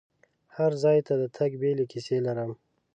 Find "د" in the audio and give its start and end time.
1.21-1.23